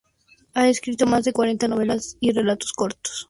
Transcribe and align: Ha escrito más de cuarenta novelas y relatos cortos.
Ha 0.55 0.67
escrito 0.67 1.05
más 1.05 1.25
de 1.25 1.31
cuarenta 1.31 1.67
novelas 1.67 2.17
y 2.19 2.31
relatos 2.31 2.73
cortos. 2.73 3.13